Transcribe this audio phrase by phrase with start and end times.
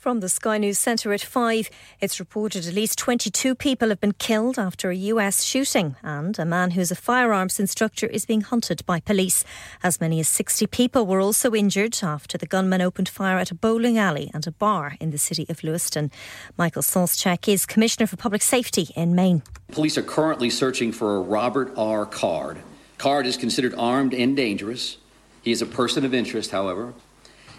[0.00, 1.68] From the Sky News Centre at 5,
[2.00, 6.46] it's reported at least 22 people have been killed after a US shooting, and a
[6.46, 9.44] man who's a firearms instructor is being hunted by police.
[9.82, 13.54] As many as 60 people were also injured after the gunman opened fire at a
[13.54, 16.10] bowling alley and a bar in the city of Lewiston.
[16.56, 19.42] Michael Sawczak is Commissioner for Public Safety in Maine.
[19.70, 22.06] Police are currently searching for a Robert R.
[22.06, 22.56] Card.
[22.96, 24.96] Card is considered armed and dangerous.
[25.42, 26.94] He is a person of interest, however.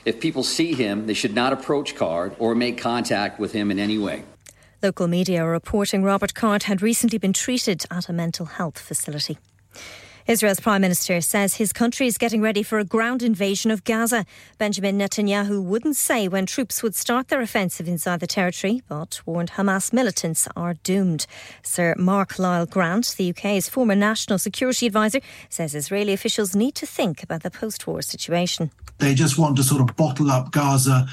[0.03, 3.79] If people see him, they should not approach Card or make contact with him in
[3.79, 4.23] any way.
[4.81, 9.37] Local media are reporting Robert Card had recently been treated at a mental health facility.
[10.27, 14.25] Israel's Prime Minister says his country is getting ready for a ground invasion of Gaza.
[14.57, 19.51] Benjamin Netanyahu wouldn't say when troops would start their offensive inside the territory, but warned
[19.51, 21.25] Hamas militants are doomed.
[21.63, 26.85] Sir Mark Lyle Grant, the UK's former national security advisor, says Israeli officials need to
[26.85, 28.71] think about the post war situation.
[28.99, 31.07] They just want to sort of bottle up Gaza,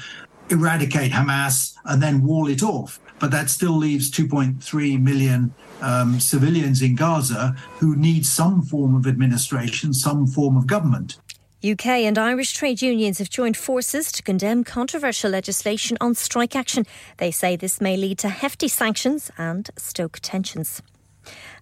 [0.49, 2.99] eradicate Hamas, and then wall it off.
[3.19, 9.07] But that still leaves 2.3 million um, civilians in Gaza who need some form of
[9.07, 11.17] administration, some form of government.
[11.61, 16.85] UK and Irish trade unions have joined forces to condemn controversial legislation on strike action.
[17.17, 20.81] They say this may lead to hefty sanctions and stoke tensions.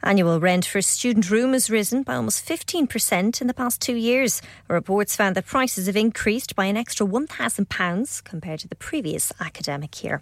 [0.03, 3.95] Annual rent for a student room has risen by almost 15% in the past two
[3.95, 4.41] years.
[4.67, 10.03] Reports found that prices have increased by an extra £1,000 compared to the previous academic
[10.03, 10.21] year.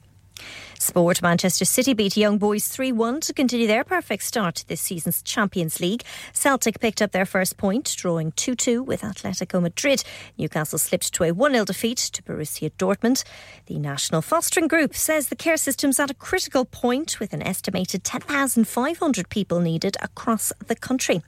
[0.79, 4.81] Sport Manchester City beat Young Boys 3 1 to continue their perfect start to this
[4.81, 6.03] season's Champions League.
[6.31, 10.03] Celtic picked up their first point, drawing 2 2 with Atletico Madrid.
[10.37, 13.23] Newcastle slipped to a 1 0 defeat to Borussia Dortmund.
[13.65, 18.03] The National Fostering Group says the care system's at a critical point with an estimated
[18.03, 21.23] 10,500 people needed across the country.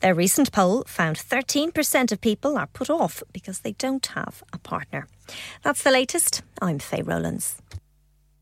[0.00, 4.58] Their recent poll found 13% of people are put off because they don't have a
[4.58, 5.08] partner.
[5.62, 6.42] That's the latest.
[6.60, 7.62] I'm Faye Rowlands.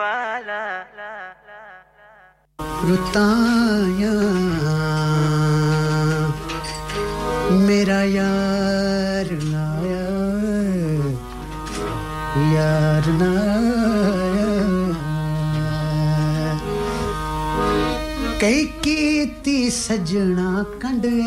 [0.00, 0.62] वाला।
[2.82, 4.12] रुताया,
[7.60, 10.06] मेरा यार नाया,
[12.54, 13.06] यार
[18.40, 20.50] कई कीती सजना
[20.82, 21.18] कंडे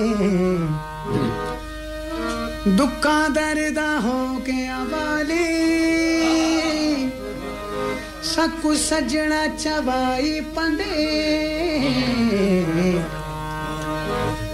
[2.78, 5.83] दुकां दर्दा हो गया वाली।
[8.34, 10.86] ਸਕੂ ਸਜਣਾ ਚਵਾਈ ਪੰਦੇ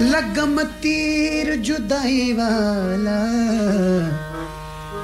[0.02, 3.20] ਲਗਮ ਤੀਰ ਜੁਦਾਈ ਵਾਲਾ,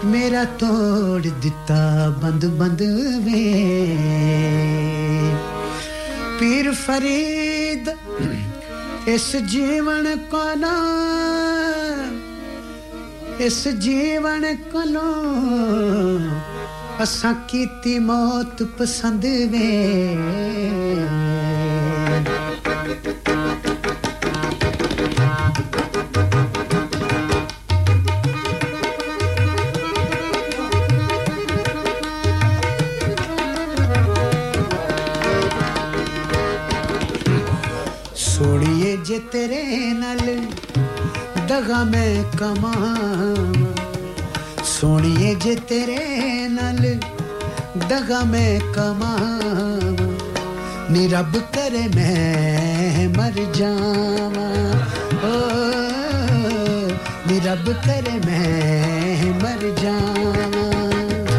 [0.05, 2.81] ਮੇਰਾ ਤੋੜ ਦਿੱਤਾ ਬੰਦ ਬੰਦ
[3.25, 3.43] ਵੇ।
[6.39, 7.89] ਪੀਰ ਫਰੀਦ,
[9.07, 10.75] ਇਸ ਜੀਵਨ ਕੋ ਨਾ,
[13.39, 15.07] ਇਸ ਜੀਵਨ ਕੋ ਲੋ।
[17.01, 19.69] असा की मौत पसंद वे।
[38.15, 39.63] सोड़िए जे तेरे
[39.93, 40.25] नल
[41.49, 42.73] दगा मैं कमा
[45.24, 46.78] ਸੋਣੀਏ ਜੇ ਤੇਰੇ ਨਾਲ
[47.88, 50.08] ਦਗਾ ਮੈਂ ਕਮਾਵਾਂ
[50.90, 54.50] ਨੀ ਰੱਬ ਕਰੇ ਮੈਂ ਮਰ ਜਾਵਾਂ
[55.24, 55.30] ਓ
[57.28, 61.38] ਨੀ ਰੱਬ ਕਰੇ ਮੈਂ ਮਰ ਜਾਵਾਂ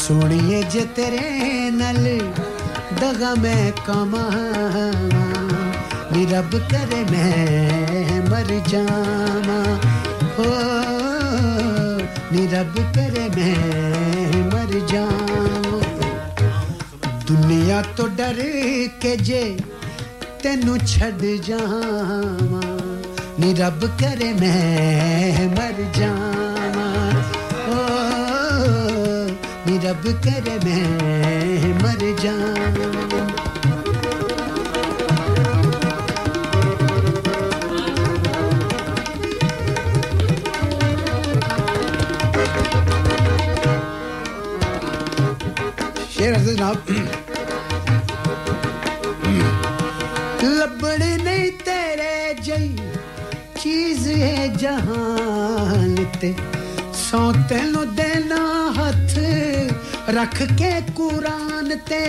[0.00, 2.04] ਸੋਣੀਏ ਜੇ ਤੇਰੇ ਨਾਲ
[3.00, 4.92] ਦਗਾ ਮੈਂ ਕਮਾਵਾਂ
[6.12, 9.64] ਨੀ ਰੱਬ ਕਰੇ ਮੈਂ ਮਰ ਜਾਵਾਂ
[10.38, 10.95] ਹੋ
[12.31, 15.81] नीरब तेरे में मर जाऊँ।
[17.27, 18.37] दुनिया तो डर
[19.01, 19.43] के जे
[20.43, 22.61] तेनू छड़ जावा
[23.39, 26.87] नी रब करे मैं मर जावा
[27.73, 27.79] ओ
[29.67, 33.06] नी रब करे मैं मर जावा
[46.27, 46.85] अर्ज़ जनाब
[50.43, 52.69] लबड़ नहीं तेरे जई,
[53.59, 56.35] चीज़ है जहान ते।
[56.97, 58.41] सौ तेनों देना
[58.77, 59.13] हथ,
[60.17, 62.05] रख के कुरान ते।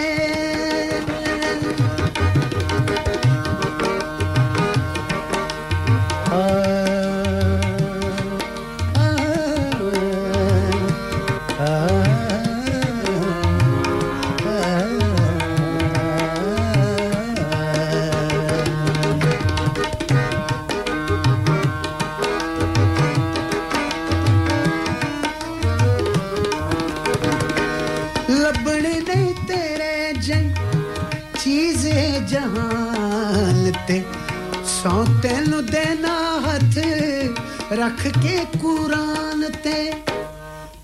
[37.98, 39.78] आख के कुरान ते,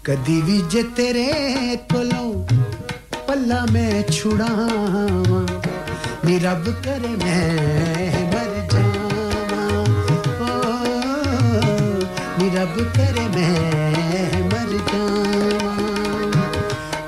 [0.06, 1.26] कदी भी जे तेरे
[1.92, 2.22] कोलो
[3.28, 5.42] पल्ला मैं छुड़ावा,
[6.26, 9.62] नी रब करे मैं मर जावा।
[10.42, 10.50] ओ,
[12.38, 15.04] नी रब करे मैं मर जा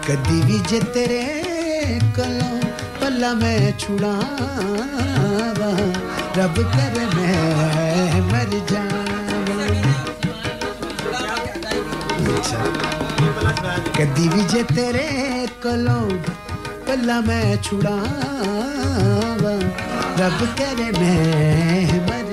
[0.07, 1.25] कदी भी जे तेरे
[2.19, 2.53] कोलो,
[3.01, 5.73] पल्ला मैं छुड़ावा।
[6.39, 8.85] रब कर मैं मर जा
[13.97, 15.07] कदी विजे तेरे
[15.63, 16.01] कोलो
[16.87, 19.55] गला मैं छुड़ावा।
[20.21, 22.26] रब करे मैं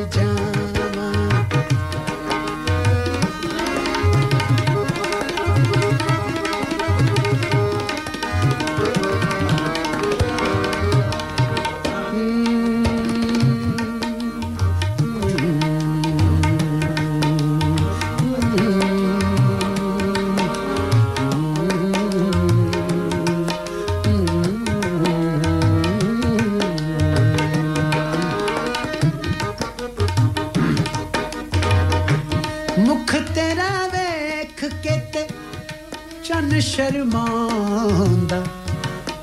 [37.34, 38.44] ਸ਼ਰਮਾਉਂਦਾ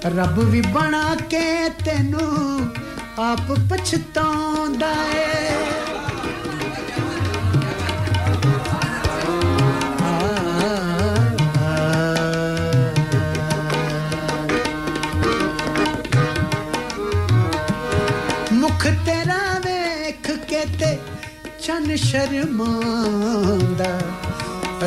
[0.07, 2.71] ਰੱਬ ਵੀ ਬਣਾ ਕੇ ਤੈਨੂੰ
[3.19, 5.27] ਆਪ ਪਛਤਾਉਂਦਾ ਏ।
[18.53, 20.97] ਮੁਖ ਤੇਰਾ ਵੇਖ ਕੇ ਤੇ
[21.63, 23.99] ਚੰਨ ਸ਼ਰਮਾਉਂਦਾ।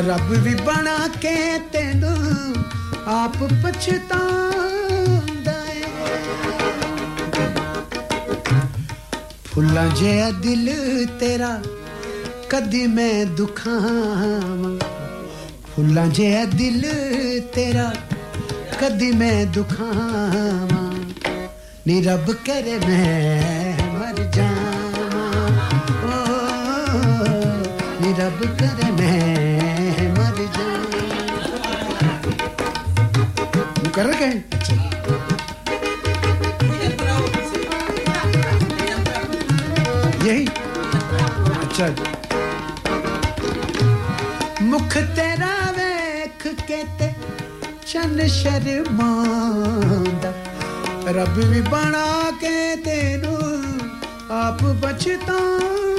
[0.08, 1.36] ਰੱਬ ਵੀ ਬਣਾ ਕੇ
[1.72, 2.16] ਤੈਨੂੰ
[3.07, 5.83] ਆਪ ਪਛਤਾਉਂਦਾ ਏ
[9.45, 10.69] ਫੁੱਲਾਂ ਜਿਹਾ ਦਿਲ
[11.19, 11.59] ਤੇਰਾ
[12.49, 14.77] ਕਦੀ ਮੈਂ ਦੁਖਾਵਾਂ
[15.75, 16.85] ਫੁੱਲਾਂ ਜਿਹਾ ਦਿਲ
[17.55, 17.91] ਤੇਰਾ
[18.81, 20.87] ਕਦੀ ਮੈਂ ਦੁਖਾਵਾਂ
[21.87, 25.27] ਨੀ ਰੱਬ ਕਰੇ ਮੈਂ ਮਰ ਜਾਵਾਂ
[26.05, 26.19] ਓ
[28.01, 28.82] ਨੀ ਰੱਬ ਕਰੇ
[33.95, 34.41] ਕਰ ਰਹੇ
[40.23, 40.45] यही
[41.55, 41.87] अच्छा
[44.63, 47.13] ਮੁਖ ਤੇਰਾ ਵੇਖ ਕੇ ਤੇ
[47.87, 50.33] ਚੰਨ ਸ਼ਰਮਾਂਦਾ
[51.11, 53.37] ਰੱਬ ਵੀ ਬਣਾ ਕੇ ਤੈਨੂੰ
[54.39, 55.92] ਆਪ ਬਚਤਾਉਂਦਾ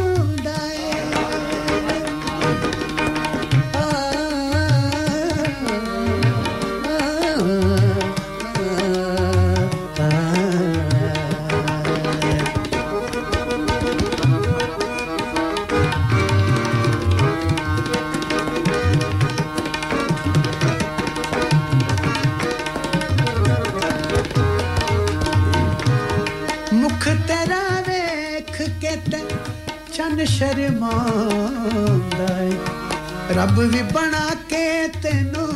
[29.95, 32.53] ਚੰਨ ਸ਼ਰਮਾਉਂਦਾ ਏ
[33.37, 34.67] ਰੱਬ ਵੀ ਬਣਾ ਕੇ
[35.03, 35.49] ਤੈਨੂੰ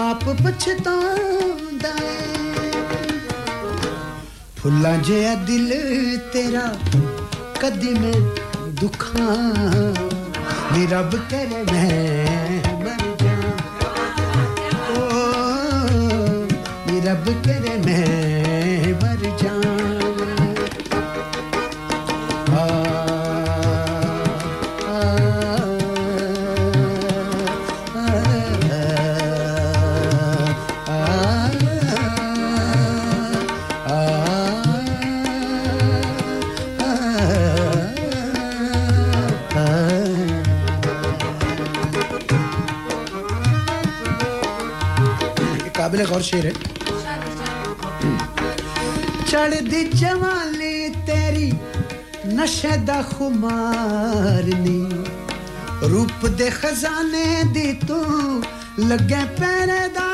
[0.00, 2.70] ਆਪ ਪਛਤਾਉਂਦਾ ਏ
[4.58, 5.72] ਫੁੱਲਾਂ ਜਿਹਾ ਦਿਲ
[6.32, 6.66] ਤੇਰਾ
[7.60, 8.12] ਕਦੀ ਮੈਂ
[8.80, 9.36] ਦੁਖਾਂ
[10.72, 13.36] ਨੀ ਰੱਬ ਕਰੇ ਮੈਂ ਮਰ ਜਾ
[14.92, 14.94] ਓ
[16.86, 18.41] ਨੀ ਰੱਬ ਕਰੇ ਮੈਂ
[46.13, 46.53] और शेर है।
[49.27, 51.49] चढ़दी जवानी तेरी,
[52.35, 54.81] नशे दुमारनी
[55.87, 57.99] रूप दे खजाने दी तू,
[58.79, 60.12] लगे पैरेदार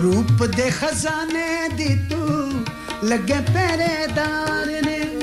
[0.00, 2.24] रूप दे खजाने दी तू,
[3.06, 5.20] लगे पहरेदार ने।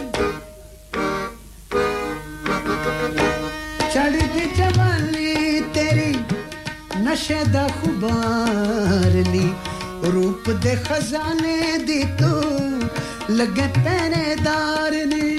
[3.93, 6.25] चढ़ चढ़दी जवानी तेरी,
[7.03, 9.55] नशे दा खुबार नी।
[10.09, 12.33] रूप दे खजाने दी तू,
[13.33, 15.37] लगे पहरेदार ने।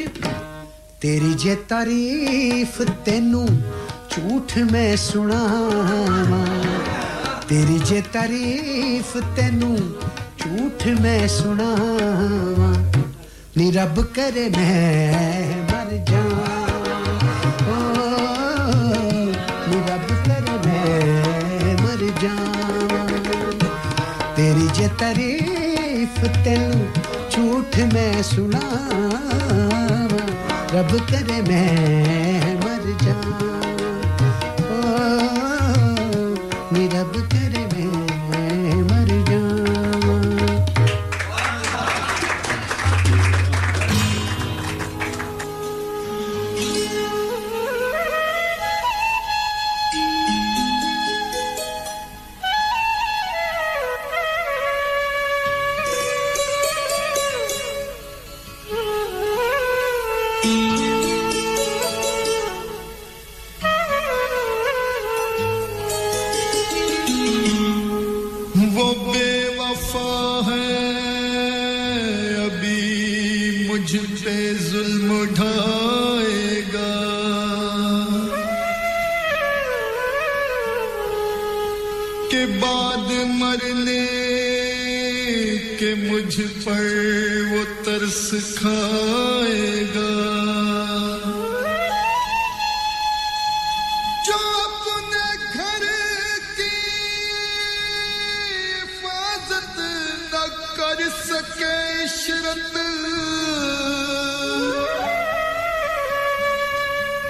[1.02, 3.46] तेरी जे तारीफ़ तेनू
[4.12, 6.57] झूठ में सुनावा।
[7.49, 9.77] ਤੇਰੀ ਜੇ ਤਾਰੀਫ ਤੈਨੂੰ
[10.39, 12.73] ਝੂਠ ਮੈਂ ਸੁਣਾਵਾਂ
[13.57, 15.11] ਨੀ ਰੱਬ ਕਰੇ ਮੈਂ
[15.71, 16.61] ਮਰ ਜਾਵਾਂ
[17.67, 17.79] ਓ
[19.67, 23.05] ਨੀ ਰੱਬ ਕਰੇ ਮੈਂ ਮਰ ਜਾਵਾਂ
[24.35, 26.87] ਤੇਰੀ ਜੇ ਤਾਰੀਫ ਤੈਨੂੰ
[27.31, 29.21] ਝੂਠ ਮੈਂ ਸੁਣਾਵਾਂ
[30.73, 32.26] ਰੱਬ ਕਰੇ ਮੈਂ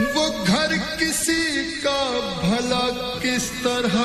[0.01, 1.43] वो घर किसी
[1.83, 2.01] का
[2.43, 2.85] भला
[3.23, 3.97] किस तरह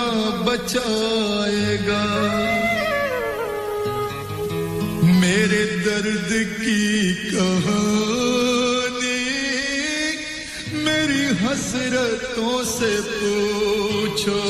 [0.45, 2.03] बचाएगा?
[5.21, 9.21] मेरे दर्द की कहानी
[10.83, 14.41] मेरी हसरतों से पूछो।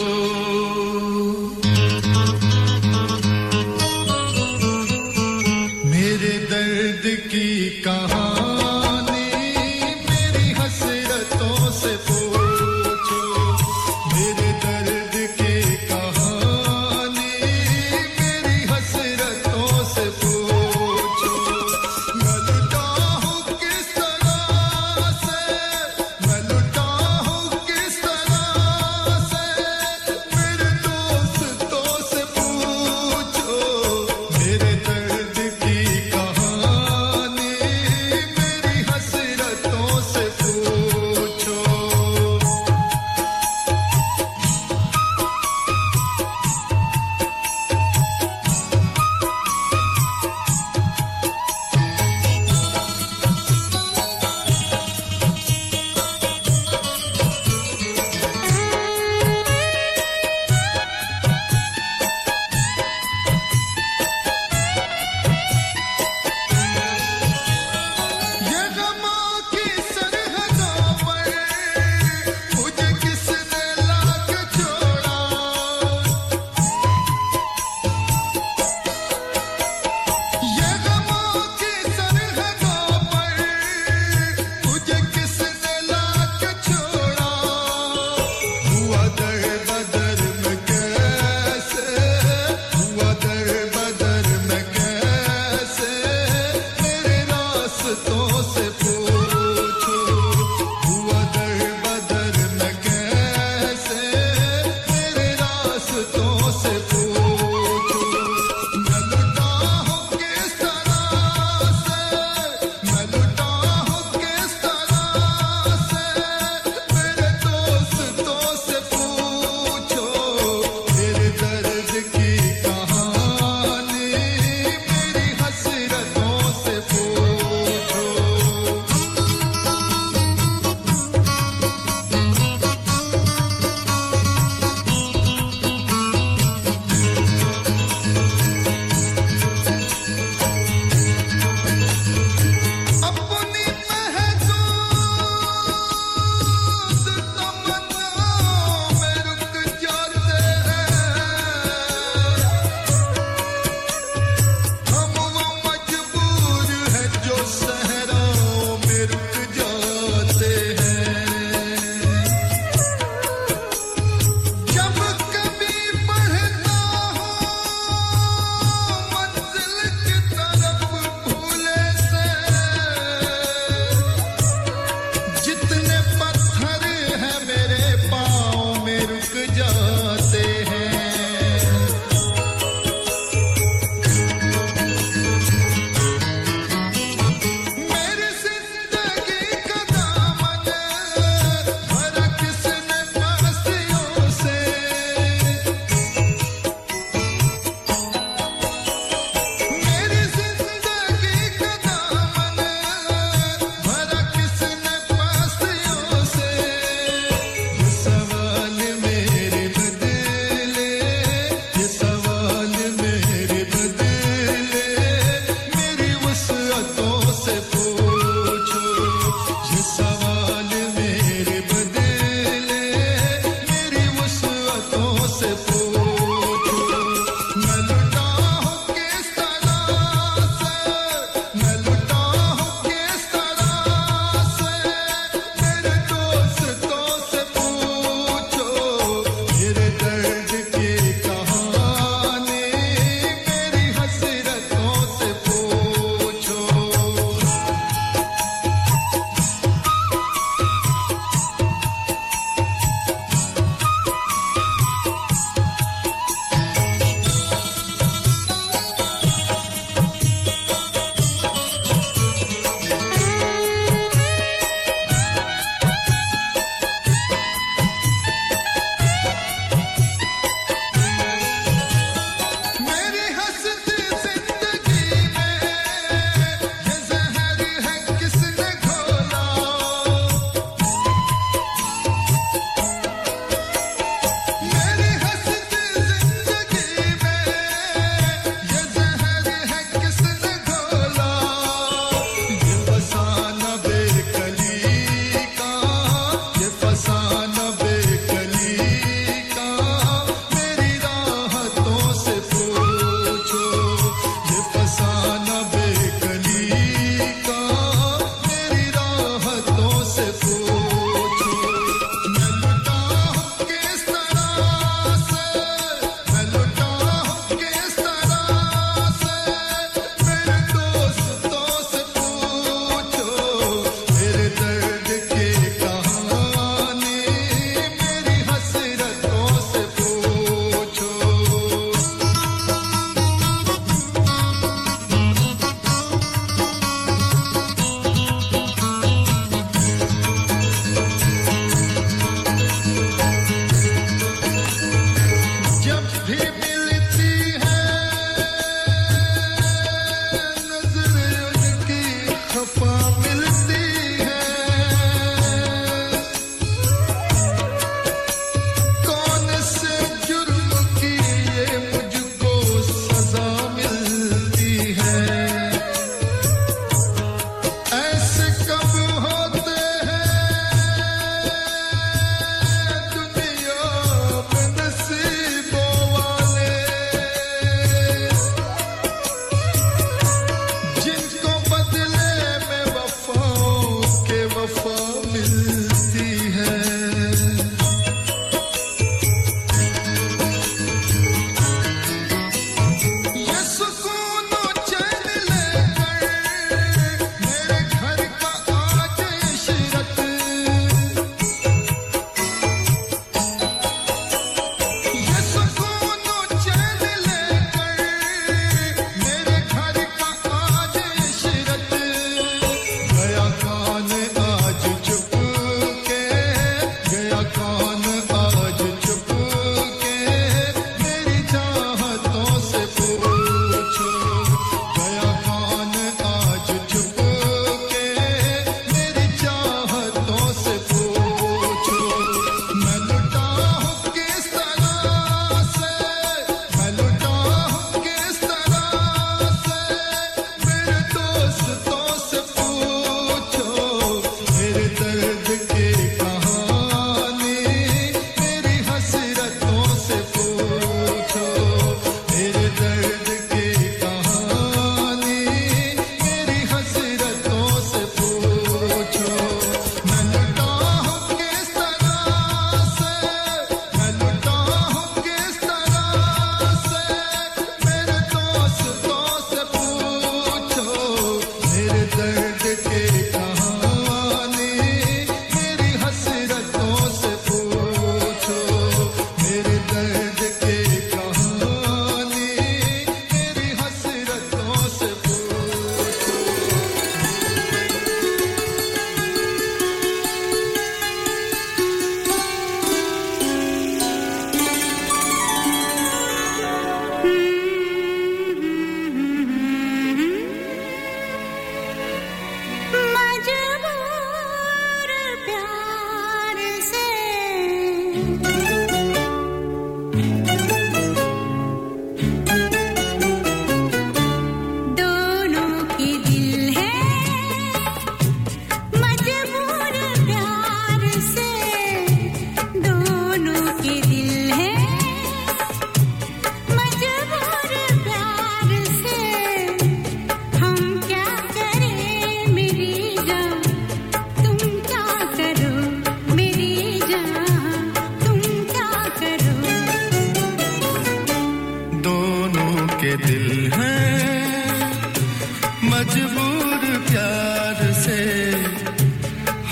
[545.92, 548.20] मजबूर प्यार से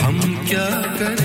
[0.02, 0.18] हम
[0.50, 1.21] क्या करें?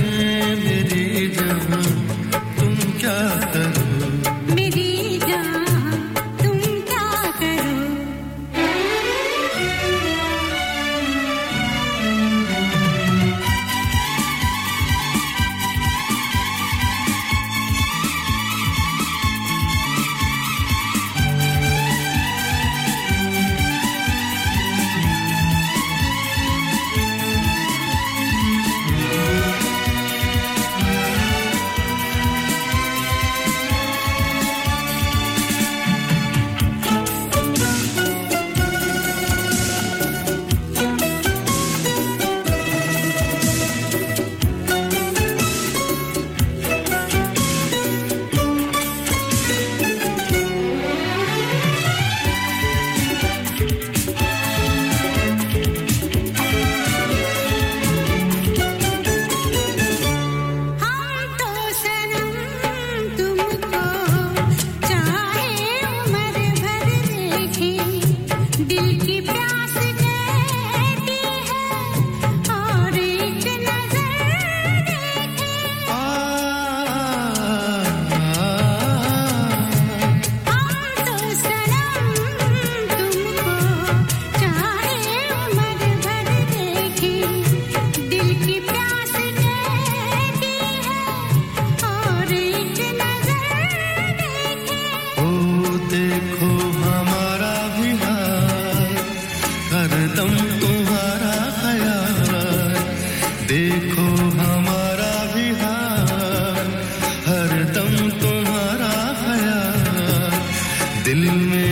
[111.21, 111.66] दिल में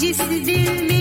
[0.00, 0.99] decidiu me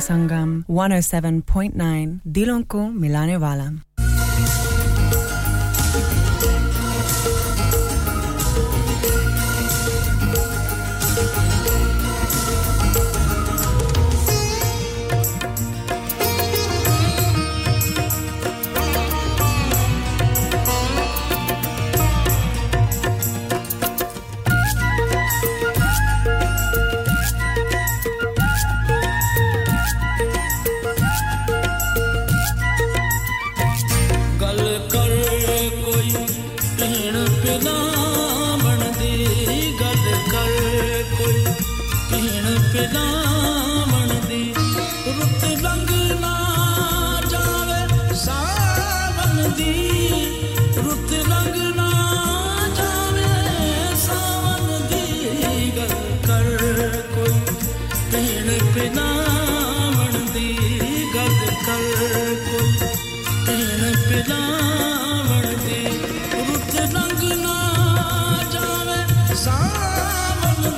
[0.00, 3.95] Sangam 107.9 Dilonku Milane Valam.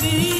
[0.00, 0.37] दी।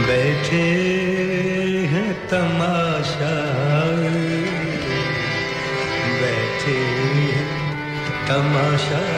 [0.08, 0.68] बैठे
[1.92, 3.36] हैं तमाशा
[6.22, 6.78] बैठे
[7.34, 7.48] हैं
[8.28, 9.17] तमाशा।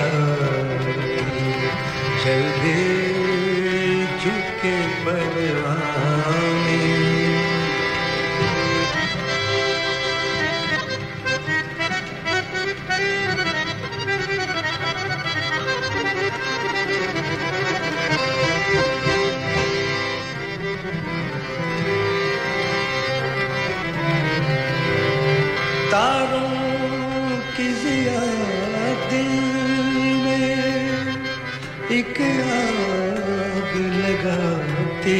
[34.99, 35.19] होती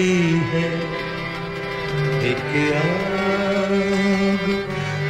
[0.51, 0.67] है।
[2.29, 4.43] एक आग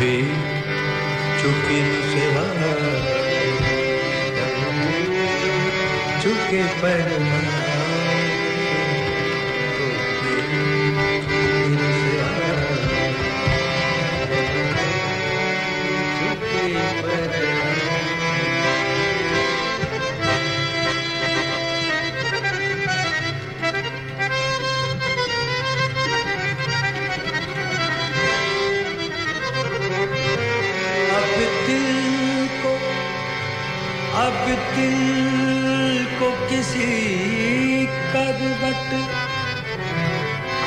[0.00, 0.16] भी
[1.40, 2.24] चुके तो से
[6.22, 7.49] चुके पर मन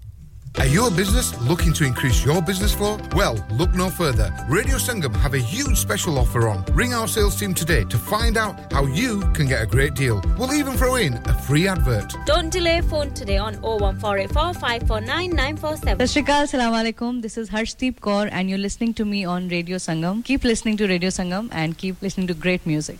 [0.59, 2.99] Are you a business looking to increase your business flow?
[3.15, 4.35] Well, look no further.
[4.49, 6.65] Radio Sangam have a huge special offer on.
[6.73, 10.21] Ring our sales team today to find out how you can get a great deal.
[10.37, 12.13] We'll even throw in a free advert.
[12.25, 16.07] Don't delay phone today on 01484 549 947.
[16.07, 17.21] Sashrikal, Assalamu.
[17.21, 20.23] This is Harshdeep Kaur and you're listening to me on Radio Sangam.
[20.23, 22.99] Keep listening to Radio Sangam and keep listening to great music.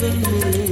[0.00, 0.69] The moon.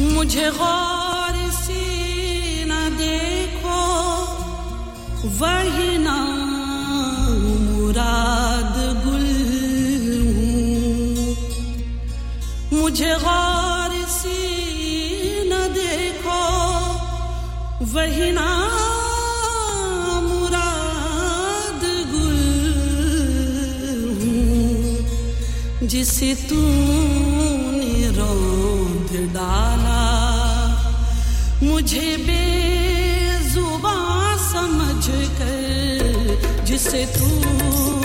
[0.00, 1.84] मुझे गौर से
[2.68, 3.82] न देखो,
[5.38, 6.16] वही ना
[7.62, 9.26] मुराद गुल
[12.72, 14.40] मुझे गौर से
[15.50, 16.42] न देखो,
[17.94, 18.50] वही ना
[20.28, 21.82] मुराद
[22.12, 22.38] गुल
[25.88, 26.60] जिसे तू
[29.34, 30.02] डाला।
[31.62, 33.96] मुझे बेजुबा
[34.52, 35.04] समझ
[35.38, 37.95] कर जिसे तू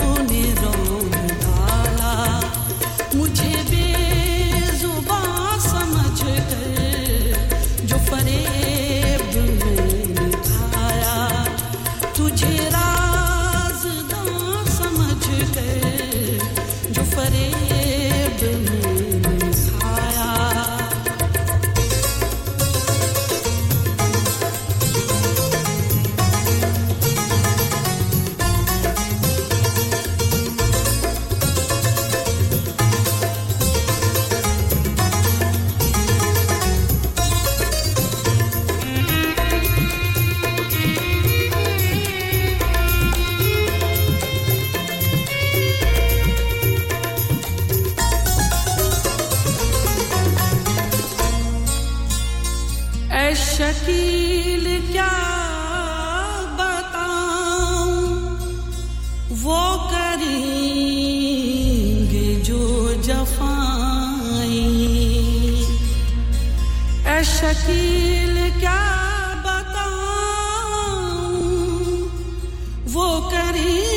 [72.92, 73.91] वो करी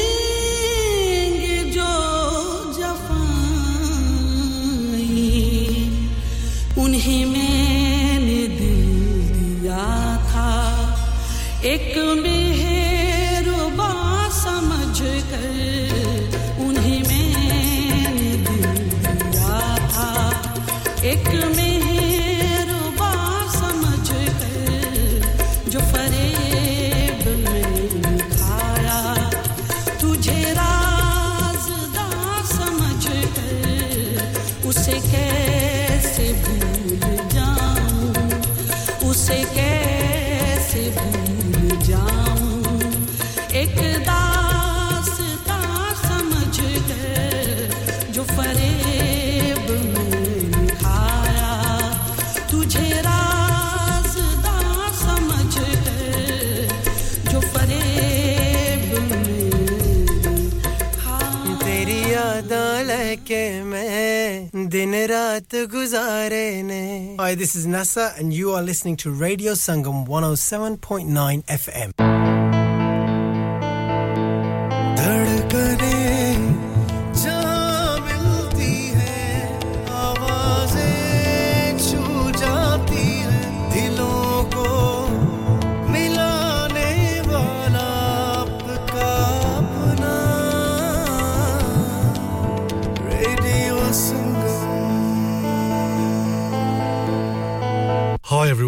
[67.17, 72.24] Hi, this is NASA, and you are listening to Radio Sangam 107.9 FM.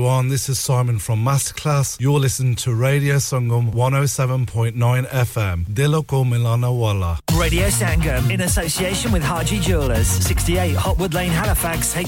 [0.07, 1.99] Everyone, this is Simon from Masterclass.
[1.99, 4.73] You're listening to Radio Sangam 107.9
[5.09, 5.65] FM.
[5.65, 7.19] Diloko Milana Walla.
[7.37, 11.91] Radio Sangam in association with Haji Jewelers, 68 Hotwood Lane, Halifax,